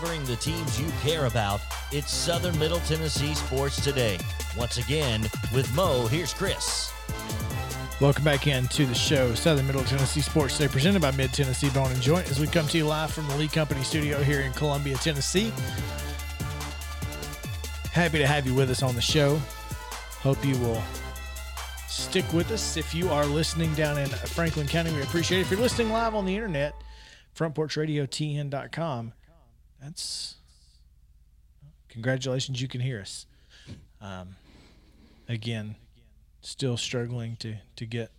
[0.00, 1.60] Covering the teams you care about,
[1.92, 4.18] it's Southern Middle Tennessee Sports Today.
[4.56, 6.90] Once again, with Mo, here's Chris.
[8.00, 11.92] Welcome back into the show, Southern Middle Tennessee Sports Today, presented by Mid Tennessee Bone
[11.92, 14.54] and Joint, as we come to you live from the Lee Company studio here in
[14.54, 15.52] Columbia, Tennessee.
[17.92, 19.36] Happy to have you with us on the show.
[20.22, 20.82] Hope you will
[21.88, 22.78] stick with us.
[22.78, 25.42] If you are listening down in Franklin County, we appreciate it.
[25.42, 26.72] If you're listening live on the internet,
[27.36, 29.12] frontporchradiotn.com,
[29.82, 30.36] that's
[31.88, 33.26] congratulations, you can hear us.
[34.00, 34.36] Um,
[35.28, 35.76] again,
[36.40, 38.10] still struggling to to get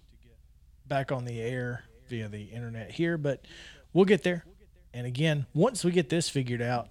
[0.88, 3.45] back on the air via the internet here, but
[3.94, 4.45] we'll get there.
[4.94, 6.90] And again, once we get this figured out,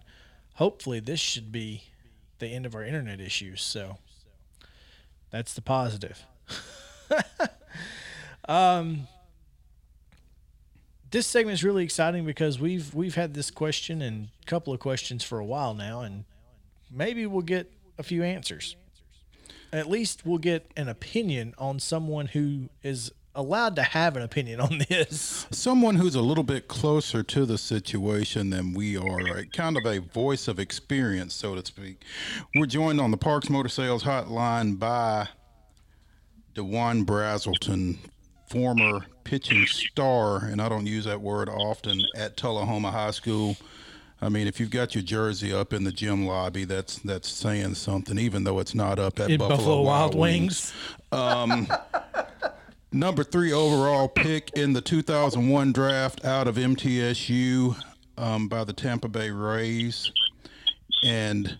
[0.54, 1.84] hopefully this should be
[2.38, 3.62] the end of our internet issues.
[3.62, 3.98] So
[5.30, 6.24] that's the positive.
[8.48, 9.06] um,
[11.10, 14.80] this segment is really exciting because we've we've had this question and a couple of
[14.80, 16.24] questions for a while now, and
[16.90, 18.76] maybe we'll get a few answers.
[19.72, 24.60] At least we'll get an opinion on someone who is allowed to have an opinion
[24.60, 25.46] on this.
[25.50, 29.98] Someone who's a little bit closer to the situation than we are, kind of a
[29.98, 32.02] voice of experience, so to speak.
[32.56, 35.28] We're joined on the Parks Motor Sales Hotline by
[36.54, 37.98] Dewon Brazelton,
[38.50, 43.56] former pitching star, and I don't use that word often, at Tullahoma High School.
[44.20, 47.74] I mean, if you've got your jersey up in the gym lobby, that's that's saying
[47.74, 50.74] something, even though it's not up at In Buffalo, Buffalo Wild Wings.
[51.12, 51.68] Um,
[52.92, 57.80] number three overall pick in the 2001 draft out of MTSU
[58.18, 60.12] um, by the Tampa Bay Rays,
[61.02, 61.58] and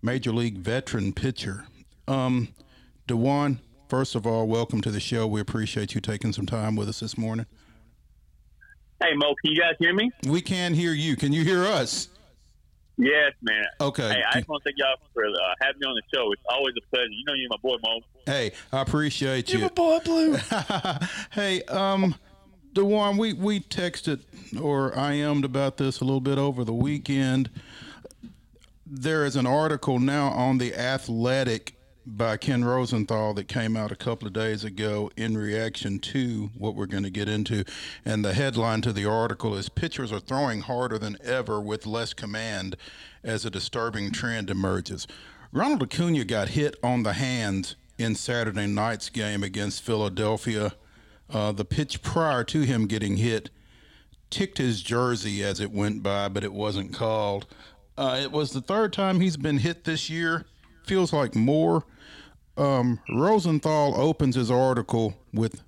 [0.00, 1.66] major league veteran pitcher.
[2.08, 2.48] Um,
[3.06, 5.26] Dewon, first of all, welcome to the show.
[5.26, 7.44] We appreciate you taking some time with us this morning.
[9.02, 10.12] Hey Mo, can you guys hear me?
[10.28, 11.16] We can hear you.
[11.16, 12.08] Can you hear us?
[12.96, 13.64] Yes, man.
[13.80, 14.08] Okay.
[14.08, 16.30] Hey, I just want to thank y'all for uh, having me on the show.
[16.32, 17.08] It's always a pleasure.
[17.08, 18.00] You know you're my boy, Mo.
[18.26, 20.36] Hey, I appreciate You're my boy, Blue.
[21.32, 22.14] hey, um,
[22.74, 24.20] Dewon, we we texted
[24.60, 27.50] or I IM'd about this a little bit over the weekend.
[28.86, 31.74] There is an article now on the Athletic
[32.16, 36.74] by Ken Rosenthal that came out a couple of days ago in reaction to what
[36.74, 37.64] we're going to get into,
[38.04, 42.12] and the headline to the article is "Pitchers are throwing harder than ever with less
[42.12, 42.76] command
[43.22, 45.06] as a disturbing trend emerges."
[45.52, 50.74] Ronald Acuna got hit on the hands in Saturday night's game against Philadelphia.
[51.28, 53.50] Uh, the pitch prior to him getting hit
[54.30, 57.46] ticked his jersey as it went by, but it wasn't called.
[57.98, 60.46] Uh, it was the third time he's been hit this year.
[60.90, 61.84] Feels like more.
[62.56, 65.62] Um, Rosenthal opens his article with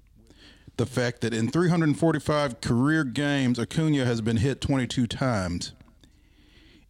[0.79, 5.75] the fact that in 345 career games, Acuna has been hit 22 times.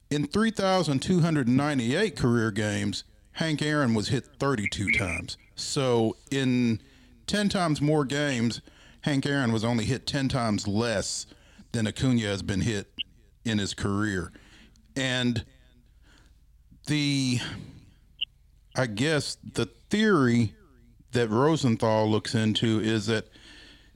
[0.08, 5.36] In 3,298 career games, Hank Aaron was hit 32 times.
[5.54, 6.80] So in
[7.26, 8.62] 10 times more games,
[9.02, 11.26] Hank Aaron was only hit 10 times less
[11.72, 12.90] than Acuna has been hit
[13.44, 14.32] in his career.
[14.96, 15.44] And
[16.86, 17.38] the,
[18.74, 20.54] I guess, the theory
[21.12, 23.28] that Rosenthal looks into is that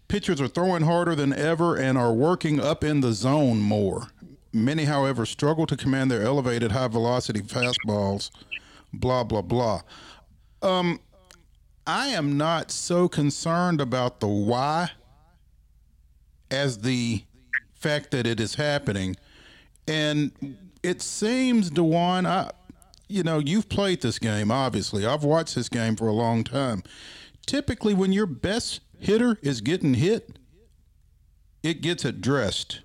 [0.08, 4.08] pitchers are throwing harder than ever and are working up in the zone more.
[4.52, 8.30] Many, however, struggle to command their elevated high velocity fastballs,
[8.92, 9.82] blah, blah, blah.
[10.62, 11.00] Um,
[11.86, 14.90] I am not so concerned about the why
[16.50, 17.22] as the
[17.74, 19.16] fact that it is happening.
[19.86, 20.32] And
[20.82, 22.50] it seems, Dewon, I,
[23.08, 25.06] you know, you've played this game, obviously.
[25.06, 26.82] I've watched this game for a long time.
[27.46, 30.38] Typically, when your best hitter is getting hit,
[31.62, 32.80] it gets addressed.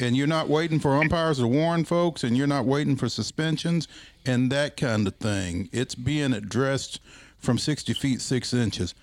[0.00, 3.86] And you're not waiting for umpires to warn folks, and you're not waiting for suspensions
[4.26, 5.68] and that kind of thing.
[5.72, 7.00] It's being addressed
[7.38, 8.94] from 60 feet, six inches.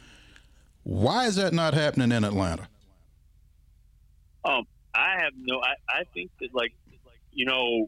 [0.84, 2.68] Why is that not happening in Atlanta?
[4.44, 5.62] Um, I have no.
[5.62, 6.74] I, I think that like,
[7.32, 7.88] you know,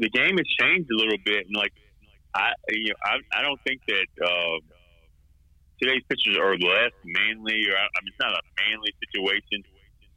[0.00, 1.72] the game has changed a little bit, and like
[2.34, 4.56] I, you know, I, I don't think that uh,
[5.76, 9.60] today's pitchers are less manly, or I mean, it's not a manly situation.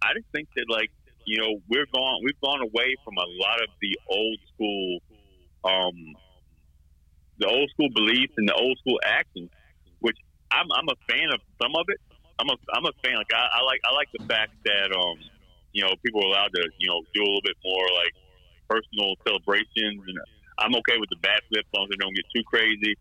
[0.01, 0.89] I just think that like
[1.27, 4.87] you know we're gone, we've gone away from a lot of the old school,
[5.67, 5.97] um,
[7.43, 9.51] the old school beliefs and the old school actions,
[9.99, 10.17] which
[10.51, 11.99] I'm, I'm a fan of some of it.
[12.39, 13.19] I'm a I'm a fan.
[13.19, 15.19] Like I, I like I like the fact that um
[15.75, 18.15] you know people are allowed to you know do a little bit more like
[18.73, 20.17] personal celebrations, and
[20.57, 22.97] I'm okay with the bat flip as long as they don't get too crazy.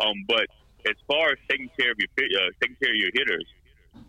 [0.00, 0.46] Um, but
[0.84, 3.46] as far as taking care of your uh, taking care of your hitters,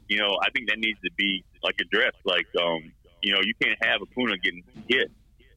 [0.08, 2.20] you know I think that needs to be like addressed.
[2.26, 2.92] Like um
[3.22, 5.12] you know you can't have Acuna getting hit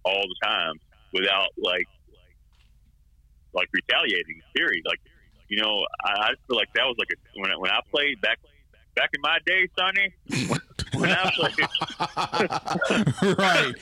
[0.05, 0.75] all the time
[1.13, 1.89] without like
[3.55, 4.41] like retaliating.
[4.55, 4.85] Period.
[4.87, 5.01] Like
[5.49, 8.21] you know I, I feel like that was like a, when I, when I played
[8.21, 8.39] back
[8.95, 10.59] back in my day, Sonny.
[10.99, 11.55] when I played.
[13.39, 13.75] right.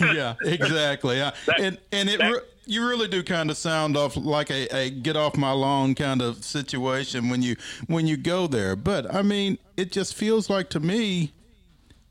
[0.00, 0.34] Yeah.
[0.42, 1.20] Exactly.
[1.20, 2.20] and and it.
[2.20, 5.96] Re- you really do kind of sound off like a, a, get off my lawn
[5.96, 7.56] kind of situation when you
[7.88, 8.76] when you go there.
[8.76, 11.32] But I mean, it just feels like to me,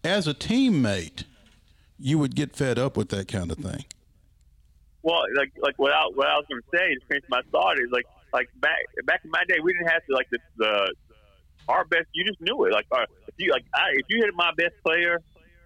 [0.04, 1.24] as a teammate,
[1.98, 3.86] you would get fed up with that kind of thing.
[5.02, 7.80] Well, like like what I, what I was going to say to finish my thought
[7.80, 10.94] is like like back back in my day, we didn't have to like the, the
[11.70, 12.08] our best.
[12.14, 12.74] You just knew it.
[12.74, 12.88] Like,
[13.28, 15.22] if you like, I, if you hit my best player,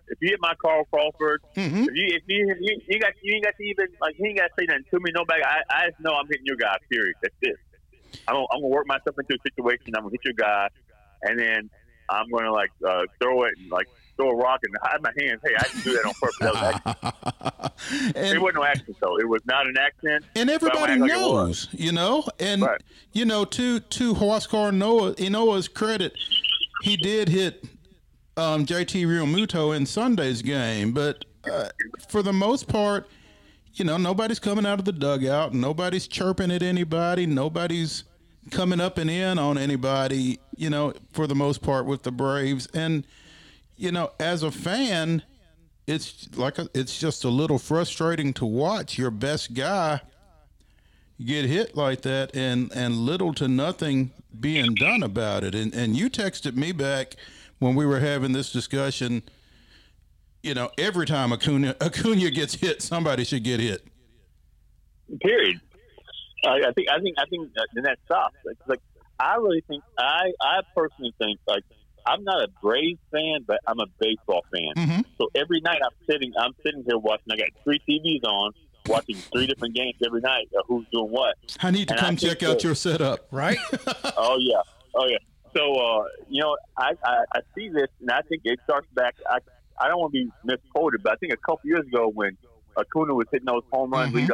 [0.10, 1.84] if you hit my Carl Crawford, mm-hmm.
[1.84, 4.38] if you if you, you you got you ain't got to even like he ain't
[4.38, 5.12] got to say nothing to me.
[5.14, 5.42] Nobody.
[5.44, 6.76] I, I just know I'm hitting your guy.
[6.92, 7.16] Period.
[7.22, 7.56] That's it.
[8.28, 9.96] I'm gonna, I'm gonna work myself into a situation.
[9.96, 10.68] I'm gonna hit your guy,
[11.24, 11.70] and then
[12.10, 15.42] I'm gonna like uh, throw it and like throw a rock and hide my hands.
[15.44, 16.38] Hey, I didn't do that on purpose.
[16.40, 17.74] That
[18.16, 19.20] and, it wasn't no accident, though.
[19.20, 20.26] It was not an accident.
[20.36, 22.24] And everybody knows, like you know.
[22.40, 22.82] And right.
[23.12, 26.18] you know, to to Huascar Ynoa, Ynoa's credit,
[26.84, 27.66] he did hit
[28.38, 31.70] um, JT Realmuto in Sunday's game, but uh,
[32.10, 33.08] for the most part,
[33.74, 38.04] you know, nobody's coming out of the dugout, nobody's chirping at anybody, nobody's
[38.52, 40.40] coming up and in on anybody.
[40.56, 43.06] You know, for the most part with the Braves and
[43.76, 45.24] you know, as a fan,
[45.88, 50.02] it's like a, it's just a little frustrating to watch your best guy
[51.24, 55.56] get hit like that and and little to nothing being done about it.
[55.56, 57.16] And and you texted me back
[57.60, 59.24] when we were having this discussion.
[60.42, 63.86] You know, every time Acuna Acuna gets hit, somebody should get hit.
[65.22, 65.60] Period.
[66.46, 68.36] I think I think I think that, that stops.
[68.68, 68.80] Like
[69.20, 71.64] I really think I I personally think like
[72.06, 74.74] I'm not a Braves fan, but I'm a baseball fan.
[74.76, 75.02] Mm-hmm.
[75.18, 77.32] So every night I'm sitting, I'm sitting here watching.
[77.32, 78.52] I got three TVs on,
[78.88, 80.50] watching three different games every night.
[80.58, 81.36] Of who's doing what?
[81.62, 83.58] I need to and come check out that, your setup, right?
[84.18, 84.62] oh yeah,
[84.96, 85.18] oh yeah.
[85.56, 89.16] So uh, you know, I, I I see this, and I think it starts back.
[89.30, 89.38] I
[89.80, 92.38] I don't want to be misquoted, but I think a couple years ago when
[92.78, 94.32] Acuna was hitting those home runs, mm-hmm.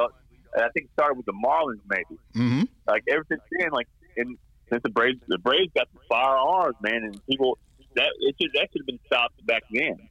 [0.56, 2.20] I think it started with the Marlins, maybe.
[2.36, 2.64] Mm-hmm.
[2.88, 3.88] Like ever since then, like
[4.18, 4.38] in
[4.70, 7.58] since the Braves the Braves got the firearms, man, and people
[7.96, 10.10] that it should, that should have been stopped back then.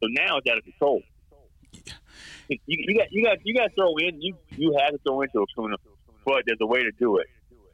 [0.00, 1.02] So now it's out of control.
[2.48, 5.22] You, you got you got you got to throw in you you have to throw
[5.22, 5.76] into Acuna,
[6.24, 7.26] but there's a way to do it.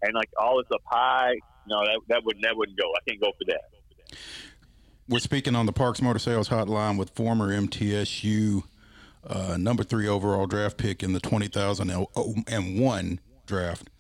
[0.02, 1.34] And like all this up high,
[1.66, 2.84] no, that that wouldn't that wouldn't go.
[2.84, 3.62] I can't go for that.
[5.08, 8.62] We're speaking on the Parks Motor Sales Hotline with former MTSU
[9.26, 13.90] uh, number three overall draft pick in the 2001 draft,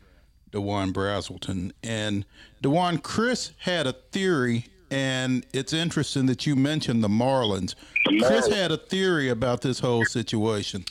[0.54, 1.72] Dewon Brazelton.
[1.82, 2.24] And
[2.62, 7.74] Dewon, Chris had a theory, and it's interesting that you mentioned the Marlins.
[8.22, 10.84] Chris had a theory about this whole situation.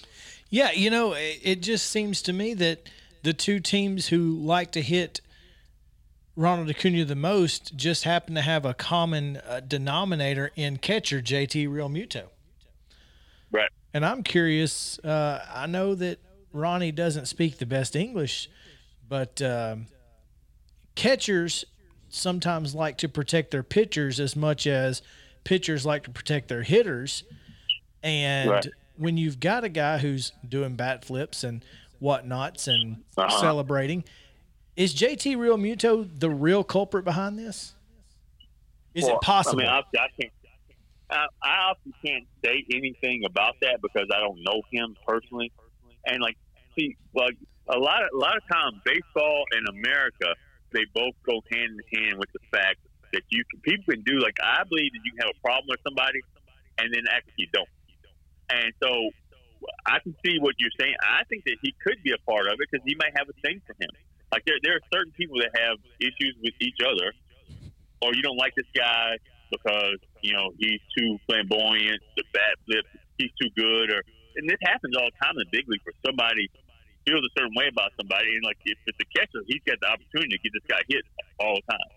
[0.50, 2.90] Yeah, you know, it just seems to me that
[3.24, 5.22] the two teams who like to hit
[6.36, 11.70] Ronald Acuna the most just happen to have a common uh, denominator in catcher JT
[11.70, 12.26] Realmuto.
[13.50, 13.70] Right.
[13.94, 15.00] And I'm curious.
[15.00, 16.20] Uh, I know that
[16.52, 18.50] Ronnie doesn't speak the best English,
[19.08, 19.88] but um,
[20.96, 21.66] catchers
[22.10, 25.02] sometimes like to protect their pitchers as much as
[25.44, 27.24] pitchers like to protect their hitters.
[28.04, 28.68] And right.
[28.98, 31.64] when you've got a guy who's doing bat flips and
[32.00, 33.42] whatnots and uh-huh.
[33.42, 34.04] celebrating,
[34.76, 37.76] is JT Real Realmuto the real culprit behind this?
[38.94, 39.62] Is well, it possible?
[39.62, 40.34] I mean, I, I can't.
[41.10, 45.52] I, I often can't say anything about that because I don't know him personally.
[46.06, 46.38] And like,
[46.78, 47.38] see, like
[47.70, 50.36] a lot of a lot of times, baseball in America,
[50.74, 52.80] they both go hand in hand with the fact
[53.14, 55.70] that you can, people can do like I believe that you can have a problem
[55.70, 56.20] with somebody,
[56.80, 57.70] and then actually you don't.
[58.52, 58.92] And so
[59.88, 60.96] I can see what you're saying.
[61.00, 63.38] I think that he could be a part of it because he might have a
[63.40, 63.90] thing for him.
[64.34, 67.14] Like there, there are certain people that have issues with each other,
[68.02, 69.16] or you don't like this guy
[69.54, 72.86] because you know he's too flamboyant, the bat flip,
[73.18, 74.02] he's too good, or
[74.36, 76.50] and this happens all the time in big league for somebody
[77.06, 79.88] feels a certain way about somebody, and like if it's a catcher, he's got the
[79.88, 81.04] opportunity to get this guy hit
[81.40, 81.90] all the time.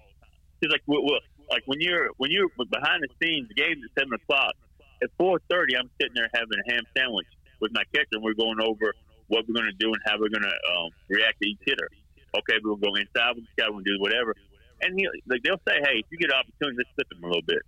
[0.61, 1.21] He's like, well, well,
[1.51, 4.55] like when you're when you're behind the scenes, the game's at seven o'clock.
[5.03, 7.29] At four thirty, I'm sitting there having a ham sandwich
[7.61, 8.95] with my catcher, and we're going over
[9.29, 11.89] what we're going to do and how we're going to um, react to each hitter.
[12.37, 14.35] Okay, to go inside we're going to do whatever.
[14.83, 17.27] And he, like they'll say, hey, if you get an opportunity, let's flip him a
[17.27, 17.63] little bit,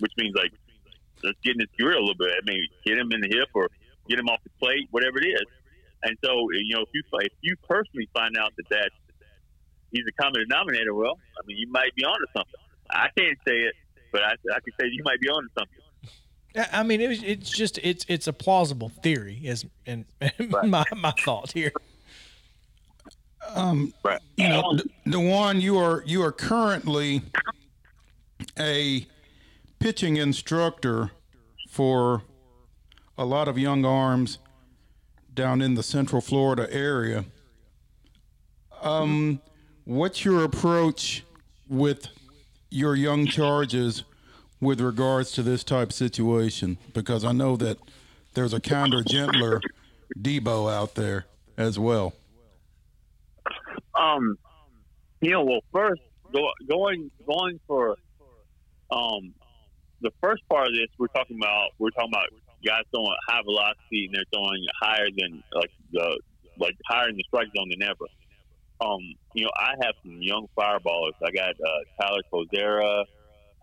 [0.00, 0.52] which means like
[1.22, 2.32] let's get in his grill a little bit.
[2.32, 3.68] I mean, hit him in the hip or
[4.08, 5.46] get him off the plate, whatever it is.
[6.04, 8.90] And so, you know, if you if you personally find out that that
[9.90, 12.60] he's a common denominator, well, I mean, you might be onto something.
[12.90, 13.74] I can't say it,
[14.12, 15.80] but I, I can say you might be onto something.
[16.72, 20.66] I mean, it was, it's just it's it's a plausible theory, is and, right.
[20.66, 21.72] my my thought here.
[23.54, 24.20] Um, right.
[24.36, 27.22] You know, the one you are you are currently
[28.58, 29.06] a
[29.78, 31.10] pitching instructor
[31.70, 32.22] for
[33.18, 34.38] a lot of young arms
[35.34, 37.24] down in the Central Florida area.
[38.82, 39.40] Um,
[39.84, 41.24] what's your approach
[41.68, 42.08] with
[42.70, 44.04] your young charges
[44.60, 46.78] with regards to this type of situation?
[46.92, 47.78] Because I know that
[48.34, 49.60] there's a kinder, gentler
[50.18, 51.26] Debo out there
[51.56, 52.14] as well.
[53.94, 54.36] Um,
[55.20, 57.96] you know, well, first go, going going for
[58.90, 59.34] um
[60.00, 62.28] the first part of this, we're talking about we're talking about
[62.64, 66.18] guys throwing high velocity and they're throwing higher than like the
[66.58, 68.06] like higher in the strike zone than ever.
[68.80, 69.00] Um,
[69.34, 71.14] you know, I have some young fireballers.
[71.24, 73.04] I got uh, Tyler Kozera.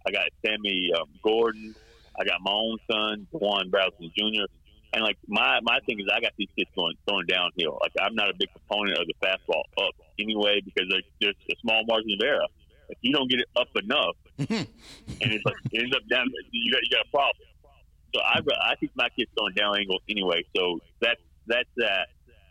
[0.05, 1.75] I got Sammy um, Gordon.
[2.19, 4.45] I got my own son, Dewon Brazelton Jr.
[4.93, 7.79] And like my my thing is, I got these kids going throwing downhill.
[7.81, 11.55] Like I'm not a big proponent of the fastball up anyway because there's, there's a
[11.61, 12.47] small margin of error.
[12.89, 14.67] If you don't get it up enough, and
[15.31, 17.47] it's like it ends up down, you got you got a problem.
[18.13, 20.43] So I I keep my kids throwing down angle anyway.
[20.55, 22.07] So that's that's that.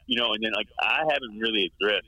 [0.06, 2.06] You know, and then like I haven't really addressed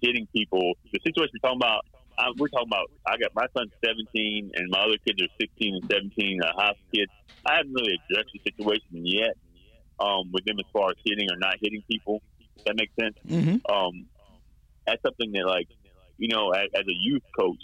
[0.00, 0.74] hitting people.
[0.92, 1.84] The situation we're talking about,
[2.18, 2.90] I, we're talking about.
[3.06, 6.74] I got my son's 17, and my other kids are 16 and 17, uh, high
[6.94, 7.10] kids.
[7.46, 9.36] I haven't really addressed the situation yet
[9.98, 12.22] um, with them as far as hitting or not hitting people.
[12.56, 13.16] Does that makes sense?
[13.26, 13.72] Mm-hmm.
[13.72, 14.06] Um,
[14.86, 15.68] that's something that, like,
[16.18, 17.62] you know, as, as a youth coach,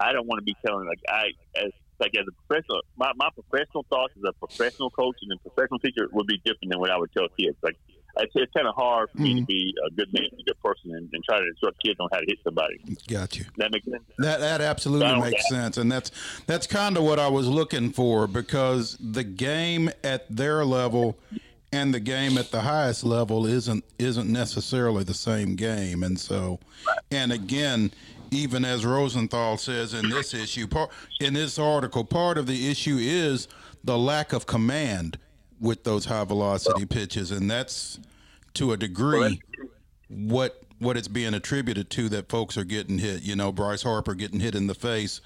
[0.00, 1.70] I don't want to be telling like I as
[2.02, 5.78] like as a professional, my, my professional thoughts as a professional coach and a professional
[5.78, 7.56] teacher would be different than what I would tell kids.
[7.62, 7.76] Like
[8.16, 9.24] it's, it's kind of hard for mm-hmm.
[9.24, 9.46] me to mm-hmm.
[9.46, 12.18] be a good man, a good person, and, and, try to instruct kids on how
[12.18, 12.74] to hit somebody.
[13.08, 13.44] Got you.
[13.56, 14.02] That makes sense.
[14.18, 15.54] That that absolutely so makes that.
[15.54, 16.10] sense, and that's
[16.46, 21.16] that's kind of what I was looking for because the game at their level
[21.72, 26.58] and the game at the highest level isn't isn't necessarily the same game, and so,
[27.10, 27.92] and again,
[28.32, 32.98] even as Rosenthal says in this issue, part, in this article, part of the issue
[32.98, 33.48] is
[33.84, 35.18] the lack of command
[35.60, 37.98] with those high velocity pitches, and that's
[38.54, 39.40] to a degree
[40.08, 43.22] what what it's being attributed to that folks are getting hit.
[43.22, 45.20] You know, Bryce Harper getting hit in the face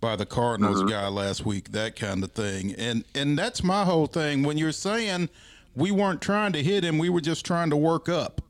[0.00, 0.90] by the Cardinals mm-hmm.
[0.90, 2.74] guy last week, that kind of thing.
[2.74, 4.42] And and that's my whole thing.
[4.42, 5.30] When you're saying
[5.74, 8.42] we weren't trying to hit him, we were just trying to work up.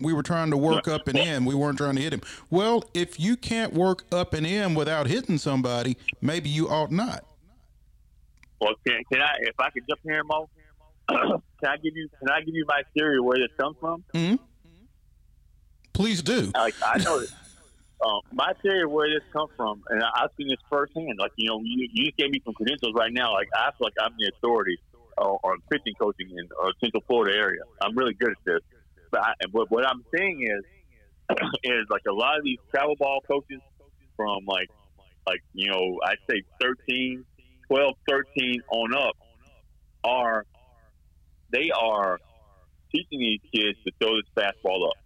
[0.00, 1.44] We were trying to work up and in.
[1.44, 2.22] We weren't trying to hit him.
[2.50, 7.24] Well, if you can't work up and in without hitting somebody, maybe you ought not.
[8.60, 9.32] Well, can, can I?
[9.40, 10.48] If I could jump in here, Mo,
[11.08, 12.08] can I give you?
[12.18, 14.04] Can I give you my theory of where this comes from?
[14.14, 14.36] Mm-hmm.
[15.92, 16.52] Please do.
[16.54, 17.24] Like I know.
[18.06, 21.18] Um, my theory of where this comes from, and I've seen this firsthand.
[21.18, 23.32] Like you know, you, you just gave me some credentials right now.
[23.32, 24.78] Like I feel like I'm the authority
[25.18, 27.62] uh, on pitching coaching in uh, Central Florida area.
[27.82, 28.60] I'm really good at this.
[29.10, 30.64] But, I, but what I'm saying is,
[31.62, 33.60] is like a lot of these travel ball coaches
[34.16, 34.68] from like,
[35.26, 37.24] like you know, I'd say 13,
[37.68, 39.14] 12, 13 on up
[40.04, 40.44] are
[41.52, 42.18] they are
[42.94, 44.96] teaching these kids to throw this fastball up.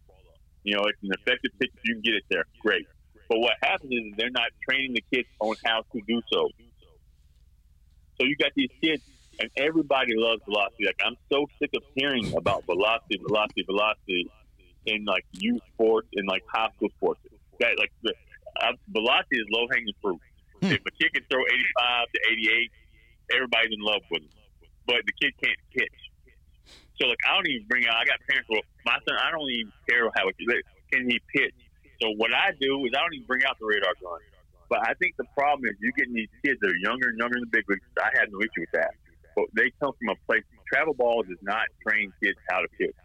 [0.62, 1.73] You know, it's an effective pitch.
[1.85, 2.44] You can get it there.
[2.61, 2.87] Great.
[3.28, 6.49] But what happens is they're not training the kids on how to do so.
[8.21, 9.02] So you got these kids,
[9.40, 10.86] and everybody loves velocity.
[10.86, 14.30] Like I'm so sick of hearing about velocity, velocity, velocity
[14.86, 17.20] in like youth sports and like high school sports.
[17.60, 18.12] That like the,
[18.60, 20.20] uh, velocity is low hanging fruit.
[20.60, 20.72] Hmm.
[20.72, 22.70] If a kid can throw 85 to 88,
[23.34, 24.30] everybody's in love with him.
[24.86, 26.00] But the kid can't pitch.
[27.00, 27.96] So like I don't even bring out.
[27.96, 29.16] I got parents who my son.
[29.18, 30.36] I don't even care how it,
[30.92, 31.54] can he pitch.
[32.00, 34.18] So what I do is I don't even bring out the radar gun.
[34.68, 37.36] But I think the problem is you getting these kids that are younger and younger
[37.36, 37.84] in the big leagues.
[38.00, 38.94] I have no issue with that.
[39.34, 40.44] But they come from a place.
[40.72, 42.96] Travel ball does not train kids how to pitch.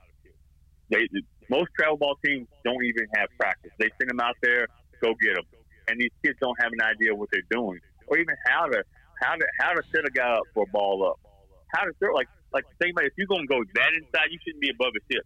[0.90, 1.08] They
[1.50, 3.72] most travel ball teams don't even have practice.
[3.80, 4.68] They send them out there,
[5.02, 5.46] go get them,
[5.88, 8.84] and these kids don't have an idea what they're doing, or even how to
[9.22, 11.20] how to how to set a guy up for a ball up,
[11.76, 12.14] how to throw.
[12.14, 15.04] Like like same way, if you're to go that inside, you shouldn't be above his
[15.10, 15.26] hip.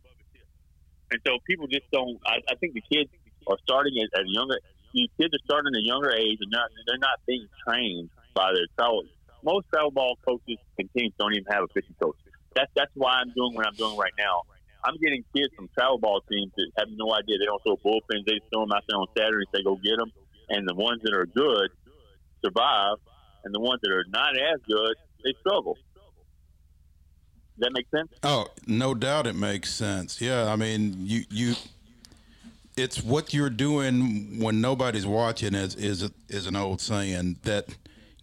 [1.11, 2.17] and so people just don't.
[2.25, 3.09] I, I think the kids
[3.47, 4.57] are starting at, at younger.
[4.93, 8.53] These kids are starting at a younger age, and not they're not being trained by
[8.53, 9.03] their travel.
[9.43, 12.15] Most travel ball coaches and teams don't even have a pitching coach.
[12.55, 14.43] That's that's why I'm doing what I'm doing right now.
[14.83, 17.37] I'm getting kids from travel ball teams that have no idea.
[17.37, 18.25] They don't throw bullpens.
[18.25, 20.11] They throw them out there on Saturday and say, "Go get them."
[20.49, 21.69] And the ones that are good
[22.43, 22.97] survive,
[23.43, 25.77] and the ones that are not as good, they struggle.
[27.57, 28.09] That make sense?
[28.23, 30.19] Oh, no doubt it makes sense.
[30.19, 31.55] Yeah, I mean, you you
[32.75, 37.67] it's what you're doing when nobody's watching is is is an old saying that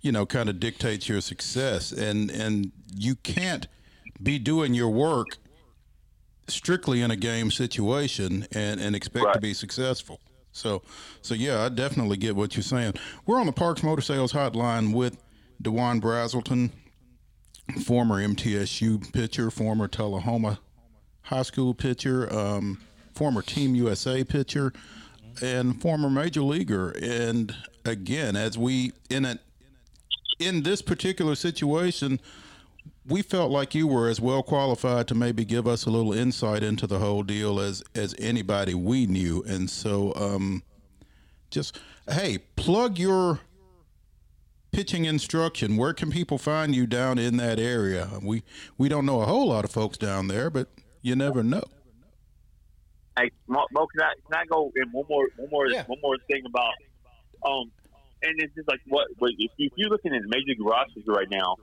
[0.00, 3.66] you know kind of dictates your success and and you can't
[4.22, 5.38] be doing your work
[6.46, 9.34] strictly in a game situation and and expect Right.
[9.34, 10.20] to be successful.
[10.52, 10.82] So
[11.22, 12.94] so yeah, I definitely get what you're saying.
[13.26, 15.22] We're on the Parks Motor Sales Hotline with
[15.60, 16.70] Dewon Brazelton,
[17.84, 20.60] former MTSU pitcher, former Tullahoma
[21.22, 22.80] High School pitcher, um,
[23.14, 24.72] former Team USA pitcher,
[25.42, 26.90] and former major leaguer.
[27.02, 29.38] And again, as we in a
[30.38, 32.20] in this particular situation,
[33.06, 36.62] we felt like you were as well qualified to maybe give us a little insight
[36.62, 39.42] into the whole deal as as anybody we knew.
[39.46, 40.62] And so, um,
[41.50, 41.78] just
[42.08, 43.40] hey, plug your
[44.72, 45.76] pitching instruction.
[45.76, 48.08] Where can people find you down in that area?
[48.22, 48.42] We
[48.76, 50.68] we don't know a whole lot of folks down there, but
[51.02, 51.64] you never know.
[53.18, 55.84] Hey, Mo, Mo, can I can I go in one more one more Yeah.
[55.86, 56.72] one more thing about
[57.46, 57.70] um,
[58.22, 61.56] and it's just like what, if, you, if you're looking at major rosters right now,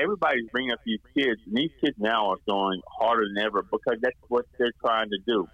[0.00, 3.98] everybody's bringing up these kids, and these kids now are throwing harder than ever because
[4.00, 5.46] that's what they're trying to do.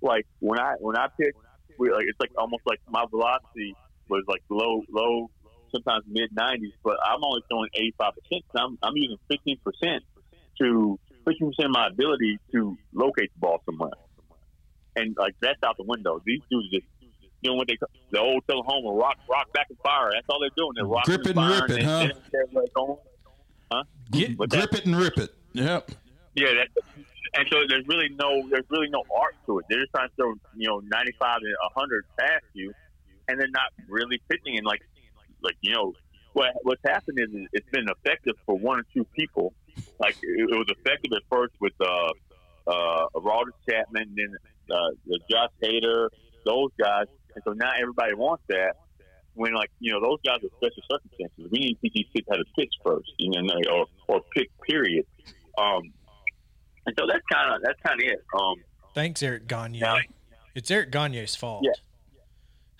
[0.00, 1.34] Like when I when I pitch,
[1.78, 3.74] like it's like almost like my velocity
[4.08, 5.30] was like low low,
[5.74, 8.44] sometimes mid 90s, but I'm only throwing 85 percent.
[8.56, 10.02] I'm I'm using 15 percent
[10.60, 13.92] to 15 percent of my ability to locate the ball somewhere
[14.96, 16.20] and like that's out the window.
[16.24, 16.86] These dudes just
[17.44, 17.76] doing what they
[18.10, 20.10] the old Tullahoma rock rock back and fire.
[20.12, 20.72] That's all they're doing.
[20.74, 22.08] They're rocking Grip and firing, rip it, and- huh?
[22.32, 22.98] and going-
[24.10, 25.30] Get, Grip it and rip it.
[25.54, 25.90] Yep.
[26.34, 26.68] Yeah, that,
[27.34, 29.66] and so there's really no there's really no art to it.
[29.68, 32.72] They're just trying to throw you know 95 to 100 past you,
[33.28, 34.56] and they're not really pitching.
[34.58, 34.82] And like
[35.42, 35.94] like you know
[36.32, 39.54] what what's happened is it's been effective for one or two people.
[39.98, 42.10] Like it, it was effective at first with uh
[42.70, 44.34] uh Aroldis Chapman, then
[44.70, 46.08] uh, the Josh Hader,
[46.44, 48.76] those guys, and so now everybody wants that.
[49.36, 52.26] When like you know those guys are special circumstances, we need to teach these kids
[52.30, 55.04] how to pitch first, you know, or or pick period.
[55.58, 55.82] Um,
[56.86, 58.24] and so that's kind of that's kind of it.
[58.38, 58.54] Um,
[58.94, 59.80] thanks, Eric Gagne.
[59.80, 59.98] Now-
[60.54, 61.64] It's Eric Gagne's fault.
[61.64, 61.72] Yeah.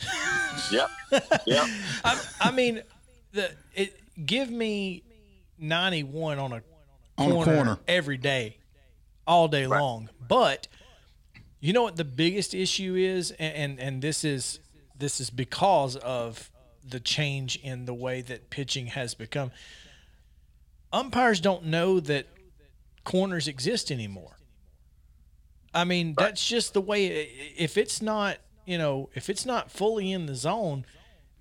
[0.71, 0.91] yep,
[1.47, 1.67] yep.
[2.05, 2.83] I, I mean,
[3.33, 5.03] the it give me
[5.59, 6.63] ninety one on a
[7.19, 7.79] On a corner, corner.
[7.89, 8.59] every day,
[9.27, 10.09] all day long.
[10.29, 10.69] But
[11.65, 14.61] you know what the biggest issue is, and, and and this is
[14.99, 16.51] this is because of
[16.87, 19.51] the change in the way that pitching has become.
[20.93, 22.27] Umpires don't know that
[23.05, 24.37] corners exist anymore.
[25.73, 27.07] I mean, that's just the way.
[27.57, 30.85] If it's not, you know, if it's not fully in the zone,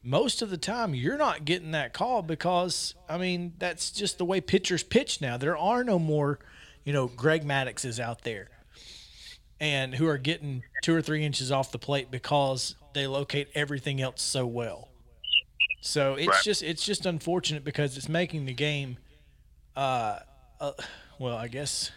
[0.04, 4.26] most of the time you're not getting that call because I mean that's just the
[4.26, 5.36] way pitchers pitch now.
[5.36, 6.40] There are no more,
[6.86, 8.50] you know, Greg Madduxes out there,
[9.64, 14.02] and who are getting two or three inches off the plate because they locate everything
[14.02, 14.90] else so well.
[15.80, 16.44] So it's Right.
[16.44, 18.98] just it's just unfortunate because it's making the game.
[19.74, 20.20] Uh,
[20.60, 20.74] uh,
[21.18, 21.92] well, I guess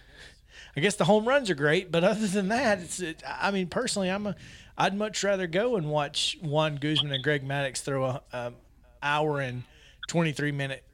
[0.77, 3.01] I guess the home runs are great, but other than that, it's.
[3.01, 4.37] It, I mean, personally, I'm a.
[4.79, 8.53] I'd much rather go and watch Juan Guzman and Greg Maddux throw a, a
[9.03, 9.65] hour and
[10.09, 10.85] 23 minute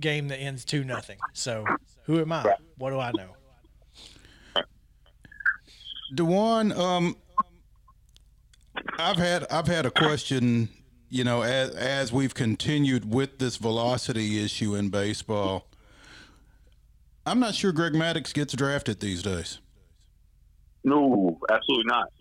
[0.00, 1.16] game that ends two nothing.
[1.32, 1.64] So
[2.04, 2.56] who am I?
[2.76, 3.36] What do I know?
[6.14, 7.16] Dewon, um,
[8.98, 10.68] I've had I've had a question.
[11.08, 15.66] You know, as as we've continued with this velocity issue in baseball,
[17.26, 19.58] I'm not sure Greg Maddux gets drafted these days.
[20.84, 22.12] No, absolutely not.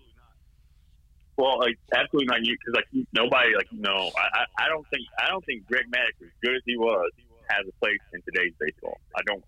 [1.37, 2.45] Well, like absolutely not.
[2.45, 6.25] You because like nobody like I, I I don't think I don't think Greg Maddux
[6.25, 7.11] as good as he was
[7.49, 8.99] has a place in today's baseball.
[9.15, 9.43] I don't.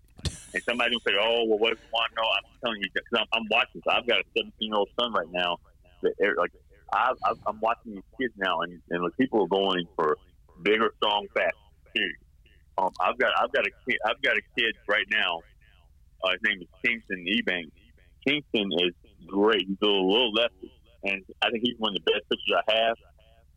[0.54, 3.08] And somebody will say, "Oh, well, what if you want know?" I'm telling you because
[3.16, 3.80] I'm, I'm watching.
[3.84, 5.58] So I've got a 17 year old son right now.
[6.02, 6.52] That er, like
[6.92, 10.18] I, I, I'm watching these kids now, and and like people are going for
[10.62, 11.56] bigger, strong, fast.
[11.94, 12.16] Period.
[12.78, 15.40] Um, I've got I've got a kid I've got a kid right now.
[16.24, 17.72] Uh, his name is Kingston Ebanks.
[18.26, 18.94] Kingston is
[19.26, 19.66] great.
[19.66, 20.72] He's a little, little lefty,
[21.04, 22.96] and I think he's one of the best pitchers I have.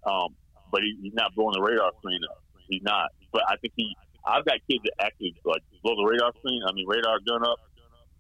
[0.06, 0.36] Um,
[0.72, 2.44] but he, he's not blowing the radar screen up.
[2.68, 3.10] He's not.
[3.32, 3.96] But I think he.
[4.28, 6.62] I've got kids that actually like blow the radar screen.
[6.68, 7.60] I mean, radar gun up,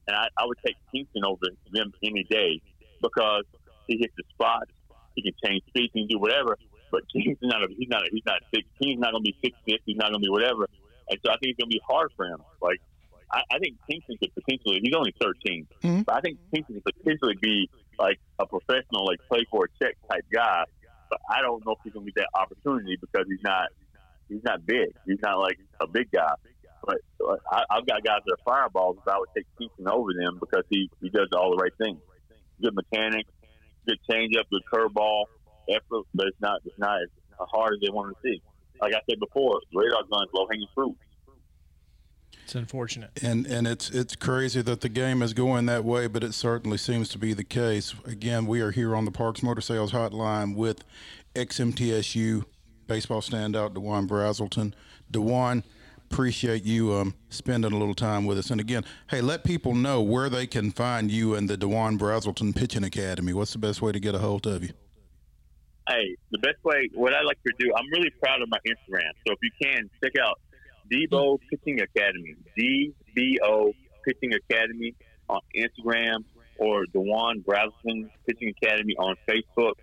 [0.07, 2.61] and I, I would take Kingston over them any day.
[3.01, 3.43] because
[3.87, 4.67] he hits the spot.
[5.15, 6.57] He can change speed, he can do whatever.
[6.91, 8.63] But King's not a, he's not a, he's not six.
[8.81, 9.81] King's not going to be six six.
[9.85, 10.67] He's not going to be whatever.
[11.09, 12.41] And so I think it's going to be hard for him.
[12.61, 12.79] Like
[13.31, 14.79] I, I think Kingston could potentially.
[14.83, 16.05] He's only 13, Mhm.
[16.05, 19.95] but I think Kingston could potentially be like a professional, like play for a check
[20.09, 20.63] type guy.
[21.09, 23.69] But I don't know if he's going to get that opportunity because he's not
[24.29, 24.89] he's not big.
[25.05, 26.33] He's not like a big guy.
[26.85, 26.97] But
[27.51, 28.97] I, I've got guys that are fireballs.
[29.03, 31.99] But I would take Kingston over them because he he does all the right things.
[32.61, 33.25] Good mechanic,
[33.87, 35.25] good changeup, good curveball,
[35.69, 37.09] effort, but it's not it's not as
[37.39, 38.41] hard as they want to see.
[38.81, 40.95] Like I said before, radar guns, low hanging fruit.
[42.43, 43.09] It's unfortunate.
[43.23, 46.77] And and it's it's crazy that the game is going that way, but it certainly
[46.77, 47.95] seems to be the case.
[48.05, 50.83] Again, we are here on the Parks Motor Sales Hotline with
[51.33, 52.45] XMTSU
[52.87, 54.73] baseball standout Dewon Brazelton.
[55.11, 55.63] Dewon,
[56.11, 58.49] appreciate you um, spending a little time with us.
[58.49, 62.55] And again, hey, let people know where they can find you and the Dewon Brazelton
[62.55, 63.33] Pitching Academy.
[63.33, 64.69] What's the best way to get a hold of you?
[65.87, 69.11] Hey, the best way, what I like to do, I'm really proud of my Instagram.
[69.27, 70.39] So if you can, check out
[70.91, 74.95] Debo Pitching Academy, DBO Pitching Academy
[75.29, 76.23] on Instagram
[76.57, 79.73] or Dewon Brazelton Pitching Academy on Facebook.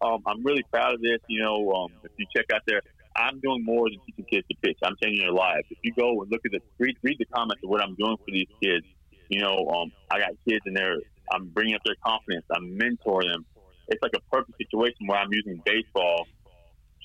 [0.00, 1.18] Um, I'm really proud of this.
[1.28, 2.82] You know, um, if you check out there,
[3.16, 4.78] I'm doing more than teaching kids to pitch.
[4.82, 5.66] I'm changing their lives.
[5.70, 8.16] If you go and look at the read, read the comments of what I'm doing
[8.16, 8.86] for these kids,
[9.28, 10.96] you know, um, I got kids in there.
[11.32, 12.46] I'm bringing up their confidence.
[12.54, 13.44] I'm mentoring them.
[13.88, 16.26] It's like a perfect situation where I'm using baseball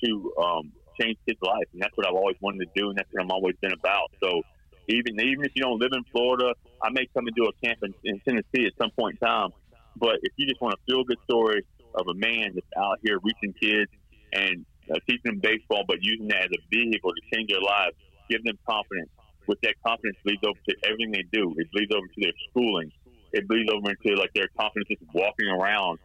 [0.04, 3.08] to um, change kids' life, and that's what I've always wanted to do, and that's
[3.12, 4.10] what I'm always been about.
[4.22, 4.42] So
[4.88, 7.78] even even if you don't live in Florida, I may come and do a camp
[7.82, 9.50] in, in Tennessee at some point in time.
[9.96, 11.62] But if you just want a feel good story
[11.94, 13.90] of a man that's out here reaching kids
[14.32, 17.96] and uh, teaching them baseball, but using that as a vehicle to change their lives,
[18.28, 19.10] give them confidence.
[19.46, 21.54] With that confidence bleeds over to everything they do.
[21.58, 22.90] It bleeds over to their schooling.
[23.32, 25.98] It bleeds over into like their confidence just walking around.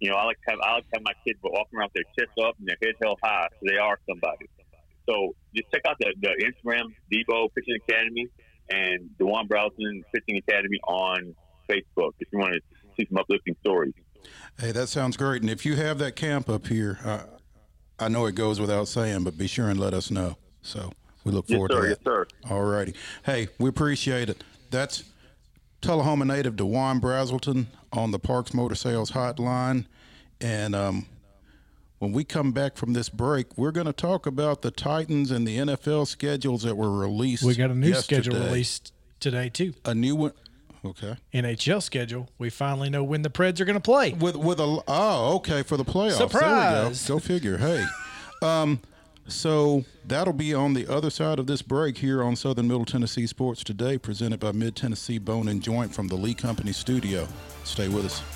[0.00, 2.04] You know, I like to have I like to have my kids walking around with
[2.04, 4.48] their chest up and their head held high, so they are somebody.
[5.08, 8.26] So just check out the, the Instagram Debo Pitching Academy
[8.70, 11.34] and Dewon Brazelton Pitching Academy on
[11.68, 12.60] Facebook if you want to
[12.96, 13.94] see some uplifting stories.
[14.58, 15.42] Hey, that sounds great.
[15.42, 17.24] And if you have that camp up here, uh,
[17.98, 20.36] I know it goes without saying, but be sure and let us know.
[20.62, 20.92] So
[21.24, 21.82] we look Yes, forward sir.
[21.82, 22.04] to Yes, that.
[22.04, 22.26] sir.
[22.50, 22.94] All righty.
[23.24, 24.42] Hey, we appreciate it.
[24.70, 25.04] That's
[25.80, 29.86] Tullahoma native Dewon Brazelton on the Parks Motor Sales Hotline.
[30.40, 31.06] And um,
[31.98, 35.46] when we come back from this break, we're going to talk about the Titans and
[35.46, 37.42] the NFL schedules that were released.
[37.44, 39.72] We got a new schedule released today too.
[39.84, 40.32] A new one.
[40.86, 41.16] Okay.
[41.34, 42.28] NHL schedule.
[42.38, 44.12] We finally know when the Preds are going to play.
[44.12, 46.12] with with a oh okay for the playoffs.
[46.18, 47.06] Surprise.
[47.06, 47.26] There we go.
[47.26, 47.58] Go figure.
[47.58, 47.84] Hey,
[48.42, 48.80] um,
[49.28, 53.26] so that'll be on the other side of this break here on Southern Middle Tennessee
[53.26, 57.26] Sports Today, presented by Mid Tennessee Bone and Joint from the Lee Company Studio.
[57.64, 58.35] Stay with us.